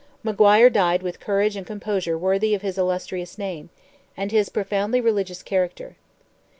[0.23, 3.69] Maguire died with a courage and composure worthy of his illustrious name,
[4.17, 5.95] and his profoundly religious character.